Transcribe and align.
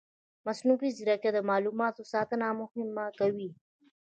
مصنوعي 0.45 0.89
ځیرکتیا 0.97 1.31
د 1.33 1.39
معلوماتو 1.49 2.09
ساتنه 2.13 2.45
مهمه 2.61 3.05
کوي. 3.19 3.49